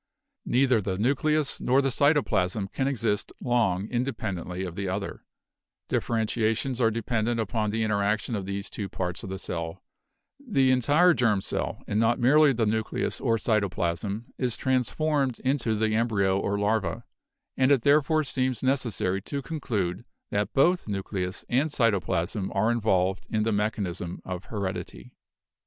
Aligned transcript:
Neither 0.47 0.81
the 0.81 0.97
nucleus 0.97 1.61
nor 1.61 1.79
the 1.79 1.91
cytoplasm 1.91 2.71
can 2.73 2.87
exist 2.87 3.31
long 3.39 3.87
in 3.89 4.03
dependently 4.03 4.63
of 4.63 4.73
the 4.75 4.87
other; 4.89 5.23
differentiations 5.89 6.81
are 6.81 6.89
dependent 6.89 7.39
upon 7.39 7.69
the 7.69 7.83
interaction 7.83 8.33
of 8.33 8.47
these 8.47 8.67
two 8.67 8.89
parts 8.89 9.21
of 9.21 9.29
the 9.29 9.37
cell; 9.37 9.83
the 10.39 10.71
entire 10.71 11.13
germ 11.13 11.39
cell, 11.39 11.83
and 11.85 11.99
not 11.99 12.17
merely 12.17 12.51
the 12.51 12.65
nucleus 12.65 13.21
or 13.21 13.37
cytoplasm, 13.37 14.23
is 14.39 14.57
transformed 14.57 15.37
into 15.41 15.75
the 15.75 15.93
embryo 15.93 16.39
or 16.39 16.57
larva; 16.57 17.03
and 17.55 17.71
it 17.71 17.83
therefore 17.83 18.23
seems 18.23 18.63
necessary 18.63 19.21
to 19.21 19.43
conclude 19.43 20.03
that 20.31 20.51
both 20.51 20.87
nucleus 20.87 21.45
and 21.47 21.69
cyto 21.71 21.99
plasm 22.03 22.51
are 22.55 22.71
involved 22.71 23.27
in 23.29 23.43
the 23.43 23.51
mechanism 23.53 24.19
of 24.25 24.45
heredity. 24.45 25.13